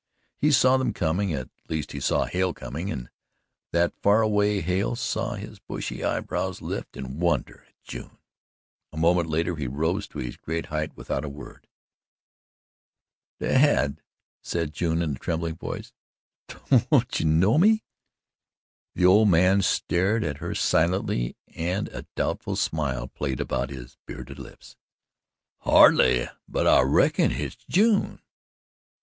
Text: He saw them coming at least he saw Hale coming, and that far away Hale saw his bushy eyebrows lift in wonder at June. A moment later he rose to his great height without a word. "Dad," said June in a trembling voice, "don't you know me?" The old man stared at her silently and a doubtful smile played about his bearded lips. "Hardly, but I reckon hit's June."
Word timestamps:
He 0.39 0.51
saw 0.51 0.77
them 0.77 0.93
coming 0.93 1.31
at 1.31 1.51
least 1.69 1.91
he 1.91 1.99
saw 1.99 2.25
Hale 2.25 2.55
coming, 2.55 2.89
and 2.91 3.11
that 3.71 3.93
far 4.01 4.23
away 4.23 4.59
Hale 4.61 4.95
saw 4.95 5.35
his 5.35 5.59
bushy 5.59 6.03
eyebrows 6.03 6.59
lift 6.59 6.97
in 6.97 7.19
wonder 7.19 7.63
at 7.67 7.75
June. 7.83 8.17
A 8.91 8.97
moment 8.97 9.29
later 9.29 9.55
he 9.57 9.67
rose 9.67 10.07
to 10.07 10.17
his 10.17 10.37
great 10.37 10.65
height 10.65 10.97
without 10.97 11.23
a 11.23 11.29
word. 11.29 11.67
"Dad," 13.39 14.01
said 14.41 14.73
June 14.73 15.03
in 15.03 15.11
a 15.11 15.19
trembling 15.19 15.57
voice, 15.57 15.93
"don't 16.47 17.19
you 17.19 17.27
know 17.27 17.59
me?" 17.59 17.83
The 18.95 19.05
old 19.05 19.29
man 19.29 19.61
stared 19.61 20.23
at 20.23 20.37
her 20.39 20.55
silently 20.55 21.35
and 21.53 21.89
a 21.89 22.07
doubtful 22.15 22.55
smile 22.55 23.07
played 23.07 23.39
about 23.39 23.69
his 23.69 23.97
bearded 24.07 24.39
lips. 24.39 24.75
"Hardly, 25.59 26.27
but 26.47 26.65
I 26.65 26.81
reckon 26.81 27.29
hit's 27.29 27.57
June." 27.69 28.19